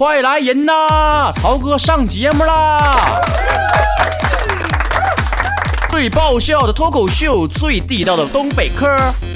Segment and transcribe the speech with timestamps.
[0.00, 1.30] 快来人呐！
[1.30, 3.20] 曹哥上节目啦！
[5.92, 8.86] 最爆笑的脱口秀，最地道的东北嗑。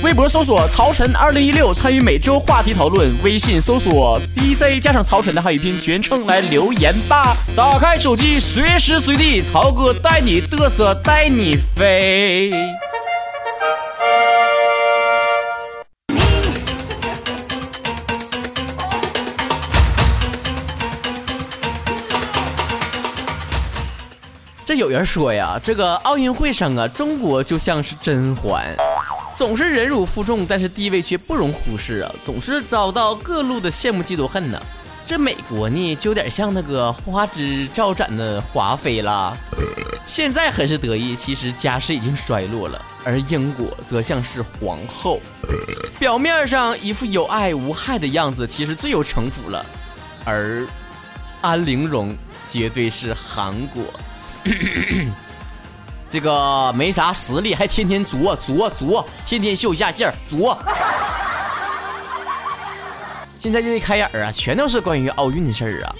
[0.02, 3.12] 微博搜索“曹晨二零一六”，参与每周话题讨论。
[3.22, 7.36] 微信搜索 “DJ 加上曹晨”的汉语拼音全称来留言吧。
[7.54, 12.50] 打开手机，随时随地，曹哥带你嘚瑟，带你飞。
[24.74, 28.64] 有人说呀，这个奥运会上啊，中国就像是甄嬛，
[29.36, 34.60] 总是忍辱负重，但是地位却不容忽视啊，总是遭到各路的羡慕嫉妒恨呢。
[35.06, 39.36] 这美国呢，就有点像那个花枝招展的华妃啦，
[40.06, 42.82] 现在很是得意，其实家世已经衰落了。
[43.04, 45.20] 而英国则像是皇后，
[45.98, 49.64] 表面上一副有爱无害的样子，其实最有城府了。
[50.24, 50.66] 而
[51.42, 52.16] 安陵容
[52.48, 53.82] 绝对是韩国。
[56.10, 60.56] 这个没啥实力，还天天作作作，天天秀下线作。
[63.40, 65.94] 现在这一开眼啊，全都是关于奥运的事儿啊。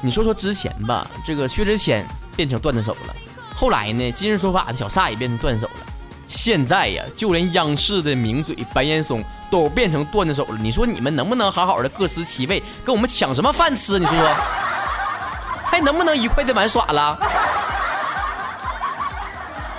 [0.00, 3.14] 你说说之前吧，这个薛之谦变成段子手了，
[3.54, 5.86] 后来呢，今日说法的小撒也变成段子手了，
[6.26, 10.56] 现在呀，就连央视的名嘴白岩松都变成段子手了。
[10.58, 13.98] 你说你们能不能好好的各司其位，跟我们抢什么饭吃？
[13.98, 14.34] 你说说，
[15.66, 17.18] 还能不能愉快的玩耍了？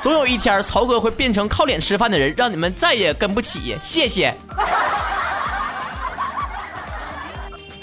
[0.02, 3.78] 总有一天，曹哥会变成靠脸吃饭的人，让你们再也跟不起。
[3.82, 4.36] 谢谢。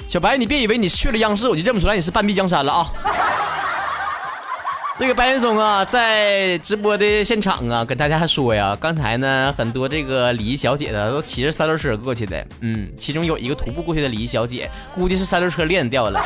[0.08, 2.92] 小白，你别以为你去了央视，我就认不出来你是半壁江山了啊！
[4.98, 12.44] 这个白岩松啊，在直播的现场啊，跟大家说呀，刚才呢，很多这个礼仪小姐的，都骑着三轮车过去的。
[12.62, 16.20] 嗯，其中有一个徒步过去的礼仪小姐，估计是三轮车链掉了。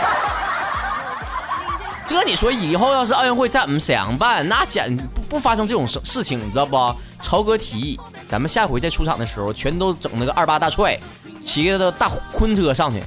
[2.05, 6.95] 这你说以后要是奥运会在我们沈阳办，那简不不发生这种事事情，你知道不？
[7.21, 10.99] 曹哥提议，咱们下回再出场的时候，全都整那个二八大踹，
[11.45, 13.03] 骑个大昆车上去。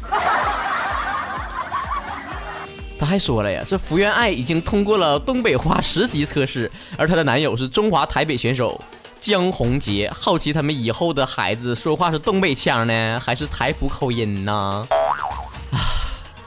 [2.98, 8.82] 他还说了呀，这福原爱已经通过了东北话十级测试，而她的男友是中华台北选手
[9.20, 10.10] 江宏杰。
[10.16, 14.88] 好奇他们以后的孩子说话是东北腔呢，还是台普口音呢？
[15.72, 15.78] 啊，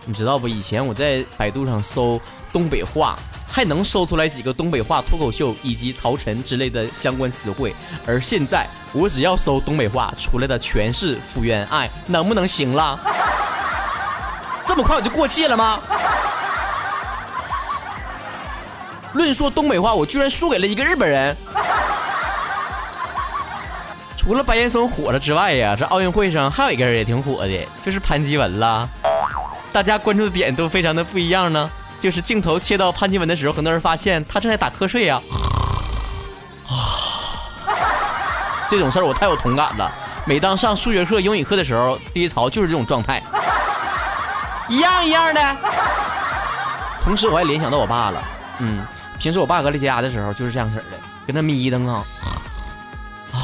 [0.07, 0.49] 你知道不？
[0.49, 2.21] 以前我在百度上搜。
[2.53, 7.75] 东北话还能搜出来几个东北话脱口秀以及曹晨之类的相关词汇，
[8.07, 12.99] 而现在我只要搜东北话，出来的全是福原爱，能不能行了？
[14.67, 15.81] 这么快我就过气了吗？
[19.15, 21.35] 论说东北话，我居然输给了一个日本人。
[24.17, 28.87] 除了白岩松火了之外呀，这奥运会上还有一个人也挺火的，就是潘基文啦。
[29.73, 31.71] 大家关注的点都非常的不一样呢。
[32.01, 35.21] 就是镜头切到潘金文的时候，很多人发现他正在打瞌睡呀。
[36.69, 36.73] 啊，
[38.71, 39.91] 这种事儿我太有同感了。
[40.27, 43.23] 每当上数学课、英语课的时候，第一槽就是这种状态，
[44.69, 45.57] 一样一样的。
[47.03, 48.23] 同时我还联想到我爸了，
[48.59, 48.87] 嗯，
[49.19, 52.05] 平时我爸搁在家的时候就是这样式儿的，跟那眯瞪啊。
[53.33, 53.39] 啊，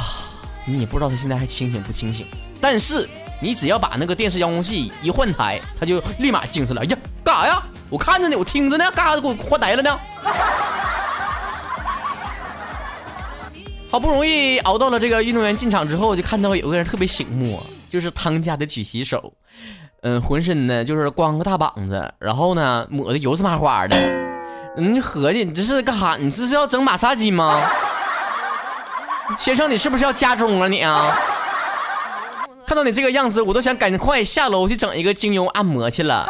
[0.66, 2.26] 你也不知道他现在还清醒不清醒。
[2.60, 3.08] 但是
[3.40, 6.82] 你只要把那个电视遥控器一换台，他就立马精神了。
[6.82, 7.62] 哎呀，干啥呀？
[7.90, 9.98] 我看着呢，我听着呢，干啥给我换呆了呢？
[13.90, 19.32] 好不容易熬到了这个运动员进场之后，就看到有个人特别醒目，就是汤家的举旗手，
[20.02, 23.96] 嗯，浑身呢就是光个大膀子，然后呢抹的油是麻花的，
[24.76, 26.16] 你合计你这是干啥？
[26.16, 27.62] 你这是要整马杀鸡吗？
[29.38, 31.16] 先生，你是不是要加钟啊你啊？
[32.66, 36.28] 看到你这个样子，我都想赶快下楼去整一个精油按摩去了。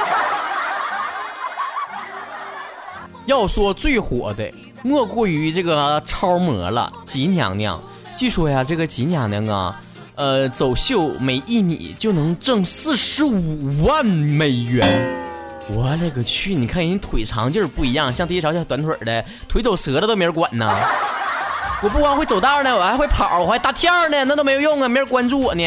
[3.26, 4.50] 要说最火的，
[4.82, 7.80] 莫过于这个超模了，吉娘娘。
[8.16, 9.80] 据说呀，这个吉娘娘啊，
[10.14, 15.20] 呃，走秀每一米就能挣四十五万美元。
[15.68, 16.54] 我勒个去！
[16.54, 20.70] 你看人腿长劲儿不一样，像第一潮小短腿的，腿走折了都没人管呢。
[21.82, 25.64] 我不光会走道呢，我还会跑，我还大跳呢，那都没有用啊，没人关注我呢。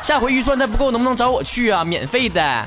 [0.00, 1.84] 下回预算再不够，能不能找我去啊？
[1.84, 2.64] 免费的。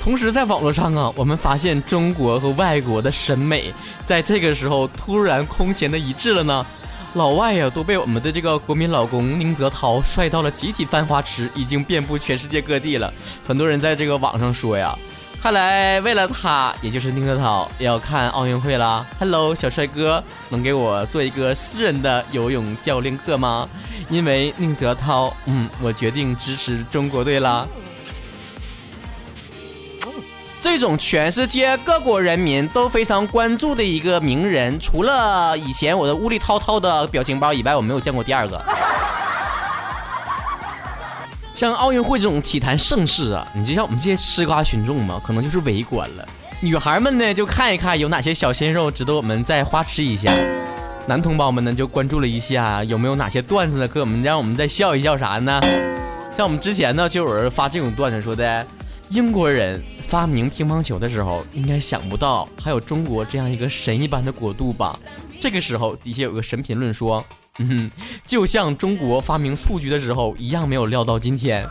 [0.00, 6.66] 同时，在网络上啊，我们发现中国和外国的审美在这个时候突然空前的一致了呢。
[7.14, 13.12] 老外呀，都被我们的这个国民老公宁泽涛帅到了集体翻花痴，已经遍布全世界各地了。
[13.46, 14.96] 很多人在这个网上说呀，
[15.42, 19.06] 看来为了他，也就是宁泽涛要看奥运会了。
[19.18, 23.68] Hello，小帅哥，能给我做一个私人的游泳教练课吗？
[24.08, 27.66] 因为宁泽涛，嗯，我决定支持中国队啦。
[30.72, 38.64] 这种全世界各国人民都非常关注的一个名人，除了以前我的屋里涛涛的表情包以外，我没有见过第二个。
[41.52, 46.26] 像奥运会这种体坛盛事啊，你就像我们这些吃瓜群众嘛，可能就是围观了。
[46.60, 50.30] 女孩们呢，就看一看有哪些小鲜肉值得我们再花痴一下；
[51.08, 55.60] 男同胞们呢，就关注了一下有没有哪些段子呢，给我们让我们再笑一笑啥呢？
[56.36, 58.64] 像我们之前呢，就有人发这种段子说的，
[59.10, 64.96] 英国人发明乒乓球的时候，应该想不到还有中国这样一个神一般的国度吧？
[65.40, 67.24] 这个时候底下有个神评论说。
[67.58, 67.90] 嗯哼，
[68.24, 71.66] 就像中国发明蹴鞠的时候一样，没有料到今天，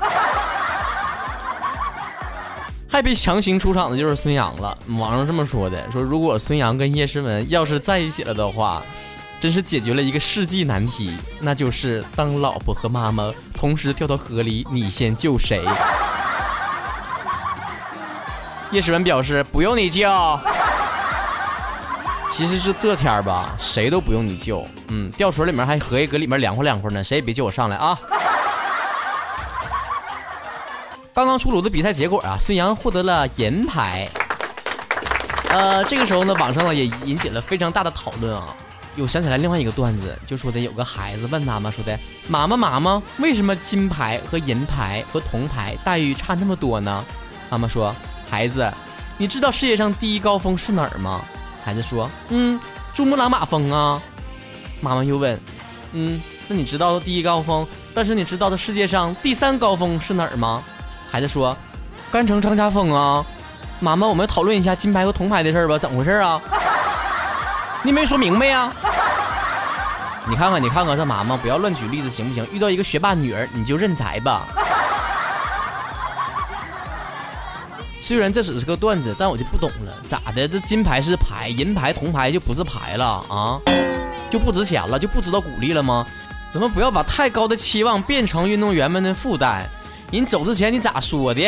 [2.87, 4.77] 还被强行出场的就是孙杨了。
[4.99, 8.83] 网上这么说的，说如果孙杨跟叶诗文要是在一起了的话，
[9.39, 15.63] 真是解决了一个世纪难题，那就是当老婆和妈妈同时掉到河里，你先救谁？
[18.71, 20.09] 叶诗文表示不用你救。
[22.29, 24.65] 其实是这天儿吧，谁都不用你救。
[24.89, 27.99] 嗯，吊水里面还合计搁里面凉快凉快呢，谁也别救我上来啊！
[31.13, 34.07] 刚刚出炉的比赛结果啊，孙杨获得了银牌。
[35.49, 38.55] 呃，这个时候呢，网上呢也引起了非常大的讨论啊。
[38.95, 41.97] 又想起来另外一个段子，就说的有个孩子问妈妈说的
[42.29, 47.03] ：“妈妈妈妈，为什么金牌和银牌和铜牌待遇差那么多呢？”
[47.49, 47.93] 妈妈说
[48.29, 48.71] ：“孩子，
[49.17, 51.21] 你知道世界上第一高峰是哪儿吗？”
[51.65, 52.59] 孩子说：“嗯，
[52.93, 54.01] 珠穆朗玛峰啊。”
[54.81, 55.37] 妈妈又问
[55.93, 57.67] ：“嗯，那你知道第一高峰？
[57.93, 60.63] 但是你知道的世界上第三高峰是哪儿吗？”
[61.11, 61.55] 孩子说
[62.11, 63.25] ：“甘城张家峰啊。”
[63.81, 66.41] 妈妈，我们讨论一下金牌和铜牌的事儿吧，怎么回事啊？
[67.81, 68.71] 你没说明白呀？
[70.27, 72.45] 你看看，你看看，这妈妈不要乱举例子行不行？
[72.51, 74.45] 遇到一个学霸女儿，你就认栽吧。
[78.09, 80.47] 虽然这只是个段子，但我就不懂了，咋的？
[80.47, 83.61] 这金牌是牌，银牌、铜牌就不是牌了啊？
[84.31, 84.97] 就不值钱了？
[84.97, 86.03] 就不知道鼓励了吗？
[86.49, 89.63] 怎么不要把太高的期望变成运动员们的负担？
[90.11, 91.43] 人走之前你咋说的？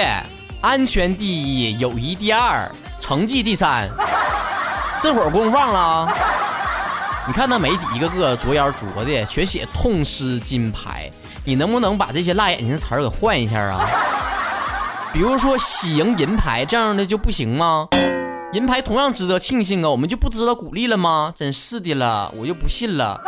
[0.62, 3.90] 安全第一，友谊第二，成绩第三。
[5.02, 6.14] 这会儿功夫忘了？
[7.26, 11.10] 你看那媒体一个个着眼着的，全写痛失金牌。
[11.44, 13.90] 你能不能把这些辣眼睛的词儿给换一下啊？
[15.14, 17.90] 比如说喜迎银牌这样的就不行吗？
[18.54, 21.34] 银牌同样值得庆幸啊，我们就不知道鼓励了吗？
[21.36, 23.20] 真是的了，我就不信了。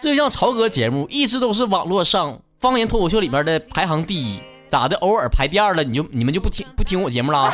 [0.00, 4.96] 这像曹哥节目一直都是网络上方言脱口秀里面的排行第一，咋的？
[4.96, 7.52] 偶尔排第二了，你就你们就不听不听我节目了？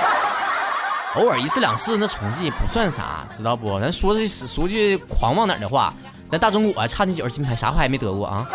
[1.15, 3.79] 偶尔一次两次那成绩不算啥，知道不？
[3.79, 5.95] 咱说句说句狂妄点的话，
[6.31, 8.47] 咱大中国差那几块金牌，啥牌没得过啊？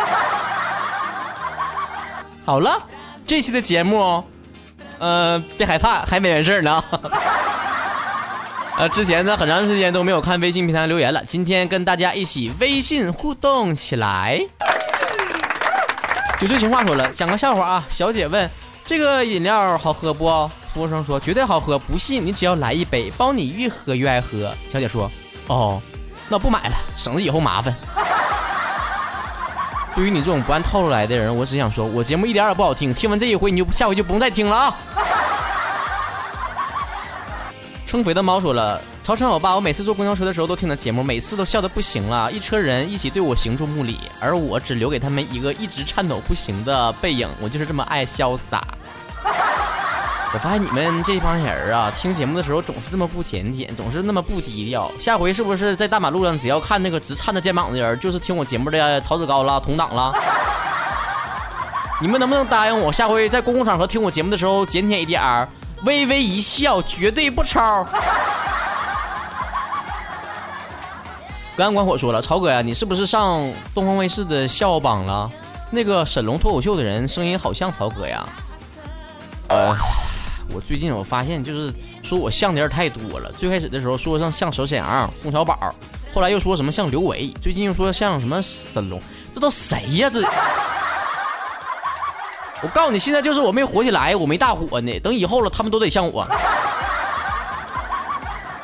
[2.45, 2.81] 好了。
[3.25, 4.23] 这期的节目，
[4.99, 6.83] 呃，别害怕，还没完事儿呢。
[8.77, 14.41] 呃，之前呢，很长时间都没有看微信平台留言了，今天跟大家一起微信互动起来。
[16.39, 17.85] 酒醉情话说了，讲个笑话啊。
[17.87, 18.49] 小姐问：
[18.85, 20.49] 这个饮料好喝不？
[20.73, 24.55] 服务生说：绝对好喝，不信你只要来一杯，包你越喝越爱喝。
[24.67, 25.11] 小姐说：
[25.47, 25.81] 哦，
[26.27, 27.75] 那不买了，省得以后麻烦。
[29.95, 32.93] 对于你这种不按套路来的人，我只想说，我节目一点也不好听。
[32.93, 34.77] 听完这一回，你就下回就不用再听了啊！
[37.85, 42.31] 称肥的猫说了：“曹晨我爸，我每次坐公交车的时候都听的节目，每次都笑得不行了。
[42.31, 47.27] 一车人一起对我行注目礼，而我只留给他们一个一直颤抖不行的背影。
[47.41, 48.65] 我就是这么爱潇洒。”
[50.33, 54.89] 我发现你们这帮人啊，听节目的时候总是这么不检点，总是那么不低调。
[54.97, 60.13] 下回是不是在大马路上，只要看那个直颤着肩膀的人，就是听我节目的曹子高了，同党了？
[61.99, 65.45] 你们能不能答应我，下回在公共场合听我节目的时候检点一点儿，
[65.83, 67.85] 微微一笑，绝对不抄。
[71.57, 75.29] 隔岸观火说了，曹哥呀，你是不是上东方卫视的笑榜了？
[75.69, 78.25] 那个沈龙脱口秀的人声音好像曹哥呀。
[79.49, 79.75] 呃。
[80.53, 83.31] 我最近我发现，就是说我像的人太多了。
[83.37, 85.73] 最开始的时候说像像小沈阳、宋小宝，
[86.13, 89.01] 后来又说什么像刘维，最近又说像什么沈龙，
[89.33, 90.09] 这都谁呀？
[90.09, 90.21] 这
[92.63, 94.99] 我告诉你，现在就是我没火起来，我没大火呢。
[94.99, 96.27] 等以后了，他们都得像我。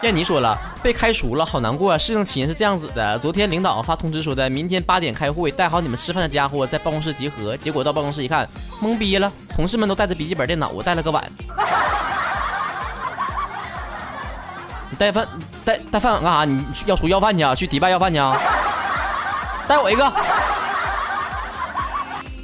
[0.03, 1.97] 燕妮说了，被开除了，好难过啊！
[1.97, 7.57] 事情起因是这样子的：昨天领导发通知说的，明天八点开会，带好你们吃饭的家伙在办公室集合。
[7.57, 8.47] 结果到办公室一看，
[8.79, 11.23] 懵逼了，同事们都带着笔记本电脑，我带了个碗。
[14.91, 15.27] 你带饭
[15.65, 16.45] 带带饭碗干啥？
[16.45, 17.55] 你要出要饭去啊？
[17.55, 18.39] 去迪拜要饭去啊？
[19.67, 20.13] 带我一个。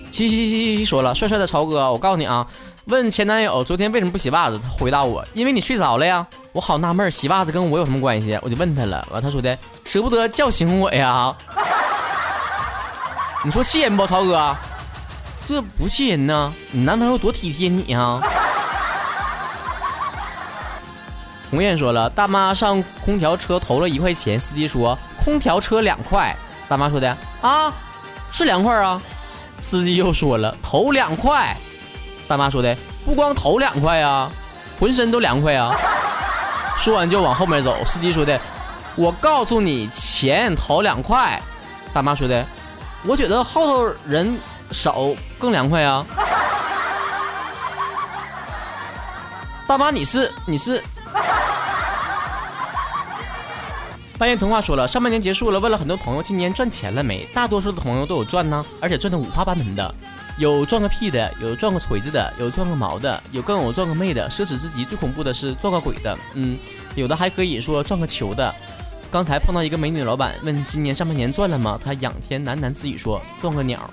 [0.10, 2.48] 七七七七说了，帅帅的曹哥，我告诉你啊，
[2.88, 6.26] 问前男友昨天为什么不洗袜子，他回答我，因为你睡着了呀。
[6.52, 8.38] 我好纳闷，洗袜子跟我有什么关系？
[8.42, 11.34] 我就问他了，完他说的舍不得叫醒我呀。
[13.46, 14.54] 你说气人不，曹哥？
[15.46, 18.20] 这不气人呢，你男朋友多体贴你呀。
[21.50, 26.36] 红艳说了，大妈上空调车投了一块钱，司机说空调车两块，
[26.68, 27.72] 大妈说的啊，
[28.32, 29.02] 是两块啊。
[29.62, 31.56] 司机又说了，投两块。
[32.34, 32.76] 大妈说的，
[33.06, 34.28] 不光头凉快呀，
[34.80, 35.72] 浑身都凉快啊。
[36.76, 37.78] 说完就往后面走。
[37.86, 38.42] 司机说的，
[38.96, 41.40] 我告诉你，前头两块。
[41.94, 42.44] 大妈说的，
[43.04, 44.36] 我觉得后头人
[44.72, 46.04] 少更凉快啊。
[49.68, 50.84] 大妈，你是你是。
[54.18, 57.26] 半夜童话说了，上半年结束了，问了很多朋友今年赚钱了没？
[57.34, 59.94] 大多数的朋友都有赚呢，而且赚的五花八门的，
[60.38, 64.86] 有赚个屁的，有赚个锤子的，有赚个毛的，有更有赚个妹的，奢侈至极。
[64.86, 66.58] 最恐怖的是赚个鬼的，嗯，
[66.96, 68.54] 有的还可以说赚个球的。
[69.12, 71.80] 刚才碰到一个美女老板，问今年上半年赚了吗？
[71.84, 73.90] 她仰天喃喃自语说赚个鸟。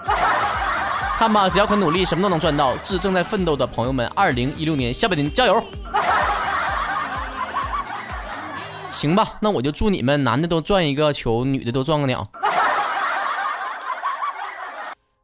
[1.19, 2.77] 看吧，只要肯努力，什么都能赚到。
[2.79, 5.63] 致正在奋斗的朋友们，二零一六年下半年加油！
[8.91, 12.27] 行吧，那我就祝你们男的都赚一个球，女的都赚个鸟。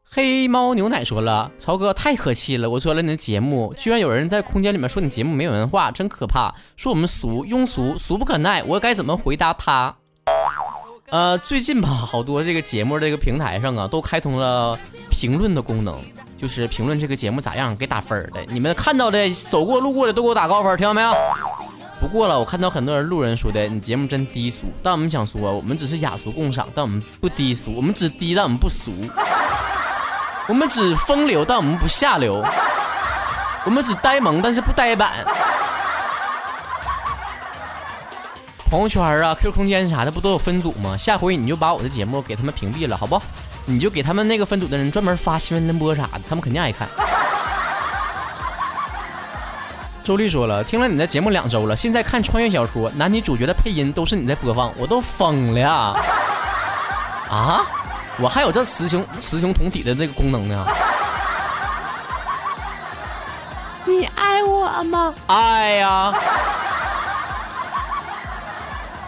[0.09, 9.95] 黑猫牛奶说了，曹哥太可气了，我做了你的节目，居然有人在空间里面说你节目没有文化，真可怕，说我们俗庸俗，俗不可耐，我该怎么回答他？
[11.11, 14.79] 呃，最近吧， 好多这个节目这个平台上啊，都开通了
[15.11, 16.01] 评论的功能，
[16.39, 18.43] 就是评论这个节目咋样，给打分的。
[18.49, 21.13] 你们看到的，走过路过的都给我打高分，听到没有？
[21.99, 24.67] 不过了，我看到很多人路人说的，你节目真低俗。
[24.83, 27.75] 但我们想说，我们只是雅俗共赏，但我们不低俗。
[27.75, 28.93] 我们只低，但我们不俗。
[30.47, 32.45] 我们只风流，但我们不下流。
[33.65, 35.25] 我们只呆萌，但是不呆板。
[38.71, 40.97] 朋友圈啊，QQ 空间啥的不都有分组吗？
[40.97, 43.21] 下回你就把我的节目给他们屏蔽了，好不？
[43.65, 46.89] 你就给他们那个分组的人专门发新闻联播啥的，他们肯定爱看。
[50.07, 55.97] 周丽说了，听了你的节目两周了，现在看穿越小说，男女主角的配音都是你在播放，我都疯了
[57.29, 57.67] 啊！
[58.21, 60.65] 我还有这雌雄雌雄同体的这个功能呢？
[63.85, 65.13] 你爱我吗？
[65.27, 66.15] 爱呀！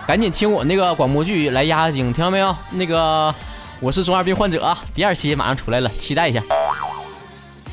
[0.05, 2.53] 赶紧听我那个广播剧来压压惊，听到没有？
[2.71, 3.33] 那个
[3.79, 6.43] 我是中二病患者啊，第二期马上出来了，期待一下。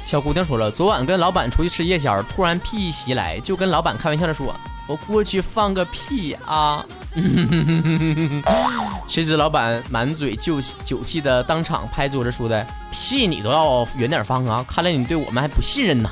[0.06, 4.56] 小姑娘说了，昨晚跟老板出去吃夜宵，突然屁袭来，就跟老板开玩笑的说
[4.88, 6.86] ：“我过去放个屁啊！”
[9.10, 14.64] 谁知老板满嘴酒酒气的当场拍桌子说的：“屁你都要远点放啊！
[14.68, 16.12] 看来你对我们还不信任呐。”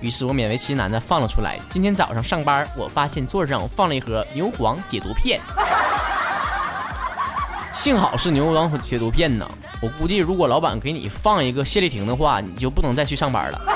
[0.00, 1.58] 于是我勉为其难的放了出来。
[1.66, 5.40] 今天早上上班，我发现桌子上放了一盒牛黄解毒片。
[7.72, 9.48] 幸好是牛黄解毒片呢，
[9.82, 13.60] 我估计如果老板给你放一个谢丽婷的话，你就不能再去上班了。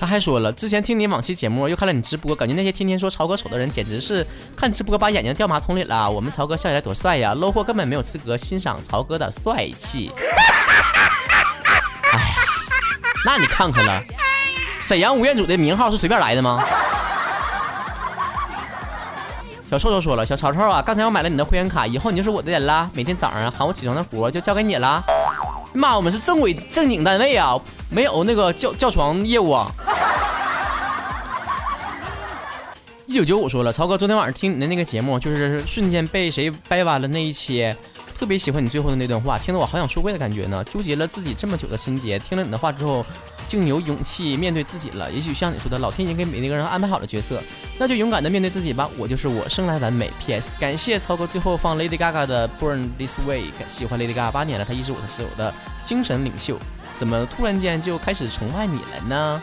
[0.00, 6.10] 他还说了，之前听你往期节目，又看了你直播，感觉那些天天说曹哥丑的人，简直是看直播把眼睛掉马桶里了。
[6.10, 10.10] 我们曹哥笑起来多帅呀，low 货根本没有资格欣赏曹哥的帅气。
[12.10, 12.24] 哎呀，
[13.24, 14.02] 那你看看了，
[14.80, 16.60] 沈阳吴彦祖的名号是随便来的吗？
[19.72, 22.90] 小臭臭说了：“小曹操啊，刚才我买了你的会员卡，以后你就是我的人啦。
[22.92, 25.02] 每天早上喊我起床的活就交给你了。
[25.72, 29.72] 妈，我们是正规正经单位啊，没有那个叫叫床业务啊。”
[33.06, 37.74] 一九九五说了：“曹哥，昨天晚上听你的那个节目，就是瞬间被谁掰弯了那一期，
[38.14, 40.62] 特别喜欢你最后的那段话，听得我好想说跪的感觉呢。
[40.64, 43.02] 纠结了自己这么久的心结，听了你的话之后。”
[43.52, 45.12] 竟有勇气面对自己了。
[45.12, 47.42] 也许像你说的，老天已经给每一个人安排好了角色，
[47.78, 48.88] 那就勇敢的面对自己吧。
[48.96, 50.10] 我就是我，生来完美。
[50.18, 50.54] P.S.
[50.58, 53.50] 感谢曹哥最后放 Lady Gaga 的 Born This Way。
[53.68, 55.52] 喜欢 Lady Gaga 八年了，她一直我是我的
[55.84, 56.58] 精神领袖。
[56.96, 59.42] 怎么突然间就开始崇拜你了呢？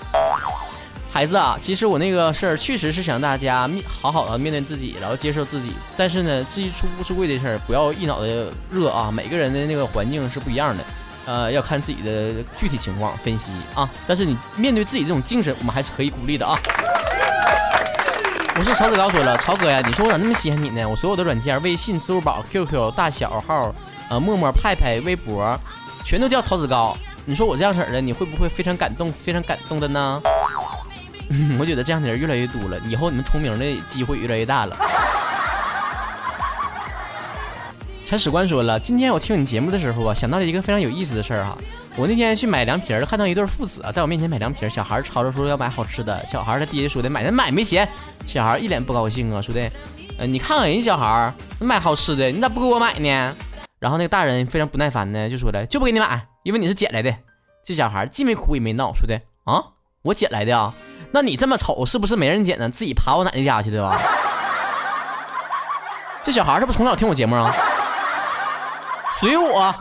[1.11, 5.73] 孩子啊，其实我那个事儿确实是想大家面好好的面对自己，然后接受自己。
[5.95, 8.27] 但是呢，至于出不出柜这事儿，不要一脑袋
[8.71, 9.11] 热啊。
[9.11, 10.83] 每个人的那个环境是不一样的。
[11.29, 13.88] 呃，要看自己的具体情况分析啊。
[14.07, 16.57] 但是你面对自己这种精神，我们还是可以鼓励的啊。
[18.55, 20.89] 我是曹子高说了，曹哥呀，你说我咋那么稀罕你呢？
[20.89, 23.71] 我所有的软件，微信、支付宝、QQ、大小号，
[24.09, 25.55] 呃，陌陌、派派、微博，
[26.03, 26.98] 全都叫曹子高。
[27.25, 30.19] 你说我这样式的，你会不会非常感动，非常感动的呢？
[31.59, 34.75] 我觉得这样的人越来越多了，以后你们重名的机会越来越大了。
[38.09, 41.55] 铲屎官说了，今天我听你节目的时候啊，想到了一个非常有意思的事儿哈。
[41.95, 47.87] 我那天去买凉皮儿，看到一对父子啊，在我面前买凉皮儿，小孩吵着说要买好吃的，小孩他爹说的买那买没钱，
[48.25, 49.71] 小孩一脸不高兴啊，说的，
[50.17, 53.35] 呃，你看看人家小孩买好吃的，你咋不给我买呢？
[53.77, 57.13] 然后那个大人非常不耐烦呢，就说了，就不给你买，因为你是捡来的。
[57.63, 59.63] 这小孩既没哭也没闹，说的啊，
[60.01, 60.73] 我捡来的啊，
[61.11, 62.67] 那你这么丑，是不是没人捡呢？
[62.71, 64.01] 自己爬我奶奶家去的吧？
[66.23, 67.55] 这小孩是不是从小听我节目啊？
[69.11, 69.73] 随我。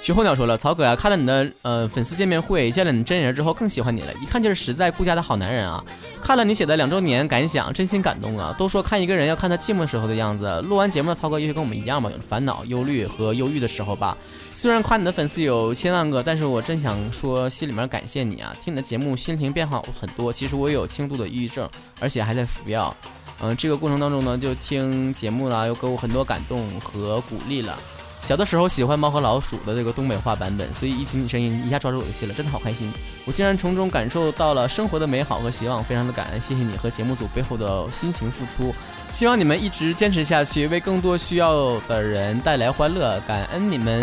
[0.00, 5.84] 徐候鸟说了，曹哥呀，看了你的呃粉丝见面会，见了你真人之后更喜欢你了，一看就是实在顾家的好男人啊。
[6.22, 8.54] 看了你写的两周年感想，真心感动啊。
[8.56, 14.16] 都说看一个人要看他寂寞时候的样子，录完节目的曹哥也许跟我们一样吧，有烦恼、忧虑和忧郁的时候吧。
[14.54, 18.54] 虽然夸你的粉丝有千万个，但是我真想说心里面感谢你啊。
[18.62, 20.32] 听你的节目，心情变好很多。
[20.32, 21.68] 其实我有轻度的抑郁症，
[22.00, 22.96] 而且还在服药。
[23.40, 27.78] 嗯，这个过程当中呢，就听节目了，又给我很多感动和鼓励了。
[28.20, 32.92] 小的时候喜欢猫和老鼠的这个东北话版本，所以一听你声音，一下抓住我的心了，真的好开心。
[33.24, 38.74] 我竟然从中感受到了生活的美好和希望，非常的感恩，谢谢你和节目组背后的辛勤付出。
[39.12, 44.02] 希望你们一直坚持下去，为更多需要的人带来欢乐，感恩你们。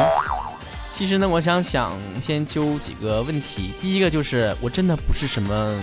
[0.92, 5.78] 其实呢，我想想先揪几个问题，第一个就是我真的不是什么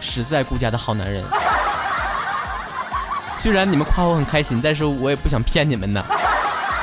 [0.00, 1.22] 实在顾家的好男人。
[3.46, 6.04] 虽然你们夸我很开心，但是我也不想骗你们呢。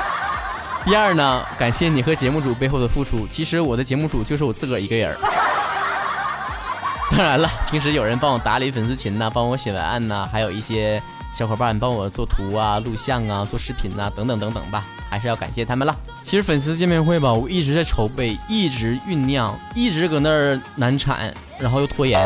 [0.85, 3.27] 第二呢，感谢你和节目组背后的付出。
[3.27, 5.13] 其实我的节目组就是我自个儿一个人。
[7.11, 11.03] 当然了，平时有人帮我打理粉丝群呐，帮我写文案呐，还有一些
[11.33, 15.93] 小伙伴帮我做图啊、录像啊、做视频呐，等等等等吧，还是要感谢他们了。
[16.21, 22.25] 其实粉丝见面会吧，我一直在筹备，一直酝酿，一直搁那儿难产，然后又拖延。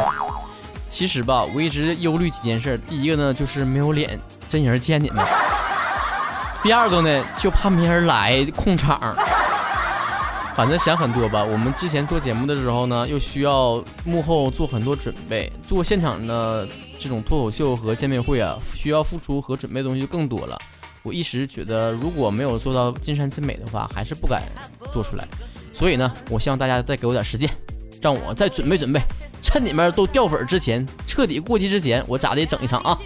[0.89, 2.79] 其实吧，我一直忧虑几件事。
[2.87, 5.23] 第一个呢，就是没有脸真人见你们；
[6.63, 9.15] 第二个呢，就怕没人来控场。
[10.55, 11.43] 反正想很多吧。
[11.43, 20.57] 我们之前做节目的时候呢，又需要幕后做很多准备，做现场的这种脱口秀和见面会啊，需要付出和准备的东西就更多了。
[21.03, 24.41] 我一时觉得，如果没有做到尽善尽美的话，还是不敢
[24.91, 25.27] 做出来。
[25.71, 27.47] 所以呢，我希望大家再给我点时间，
[28.01, 28.99] 让我再准备准备。
[29.47, 32.97] 趁你们都掉粉之前，彻底过期之前，我咋的整一场啊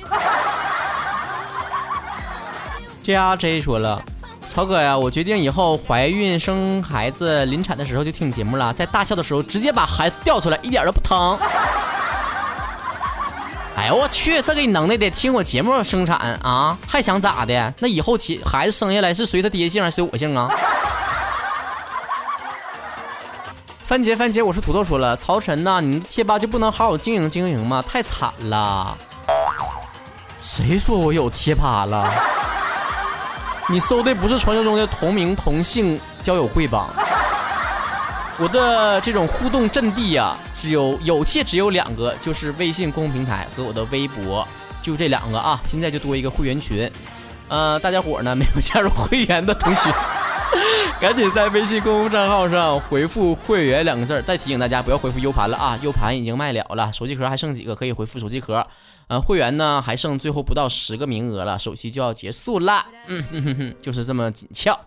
[3.03, 4.01] ！J R J 说了，
[4.49, 11.37] 曹哥呀，我决定以后怀孕生孩子临产的时候就听你节目了，在大笑的时候直接把孩子掉出来，一点都不疼。
[13.75, 17.71] 哎呦我去，这给你能耐的，听我节目生产啊，还想咋的？
[17.77, 20.49] 那以后起孩子生下来是随他爹姓还是随我姓啊？
[23.91, 27.83] 番茄番茄，我是土豆说了，曹晨呐，你的贴吧就不能好好经营经营吗？
[27.85, 28.97] 太惨了！
[30.39, 32.09] 谁说我有贴吧了？
[33.67, 36.89] 你搜的不是传说中的同名同姓交友会吧？
[38.39, 44.47] 我的这种互动阵地呀，只有有且只有两个，就是微信公众平台和我的微博，
[44.81, 45.59] 就这两个啊。
[45.65, 46.89] 现在就多一个会员群，
[47.49, 49.93] 呃，大家伙呢没有加入会员的同学。
[50.99, 54.21] 赶紧在微信公众账号上回复“会员”两个字儿。
[54.21, 58.65] 再提醒大家不要回复 U 盘了啊，U 盘已经卖了了，手机壳还剩几个，可以回复手机壳。
[59.07, 62.85] 呃，会员呢还剩最后不到十个名额了，首期就要结束啦。
[63.07, 64.77] 嗯哼哼哼，就是这么紧俏。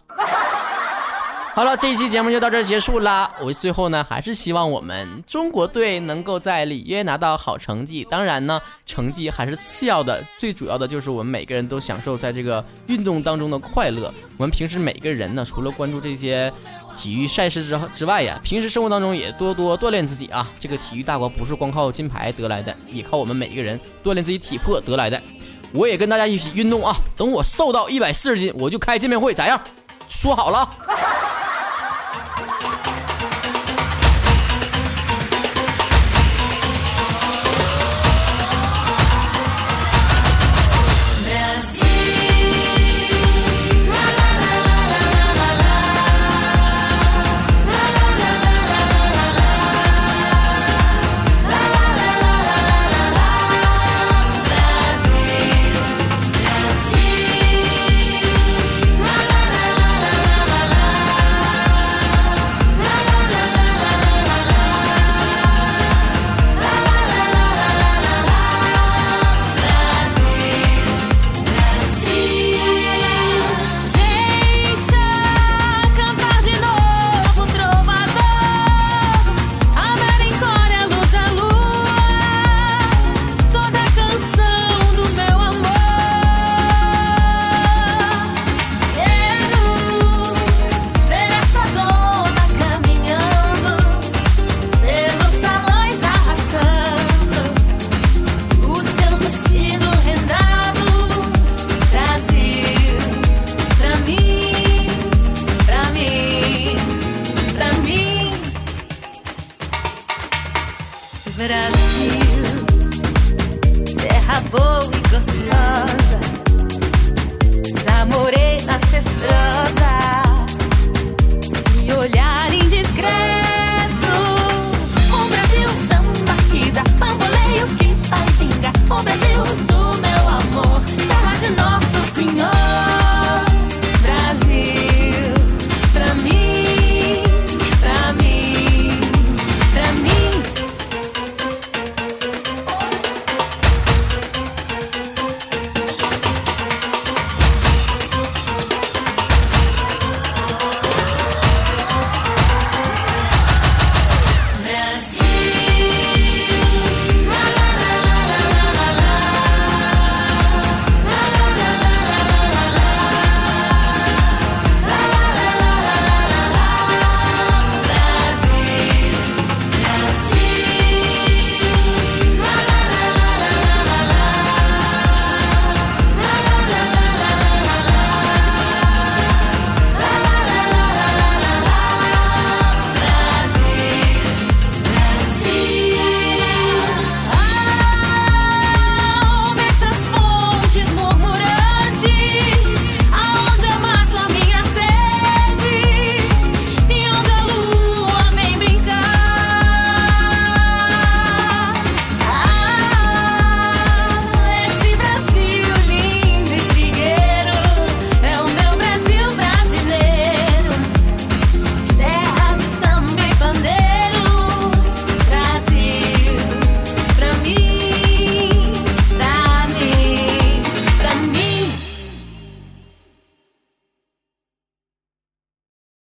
[1.54, 3.30] 好了，这一期节目就到这儿结束啦。
[3.40, 8.04] 我最后呢，还是希望我们中国队能够在里约拿到好成绩。
[8.10, 14.12] 当然呢，成绩还是次要的，最主要的就是我们每个人都享受在这个运动当中的快乐。
[14.36, 16.52] 我们平时每个人呢，除了关注这些
[16.96, 20.44] 体育赛事之之外呀，平时生活当中也多多锻炼自己啊。
[20.58, 25.22] 这个体育大国不是光靠金牌得来的，也靠我们每一个人锻炼自己体魄得来的。
[25.72, 26.96] 我也跟大家一起运动啊。
[27.16, 29.60] 等我瘦到一百四十斤，我就开见面会，咋样？
[30.08, 31.13] 说好了。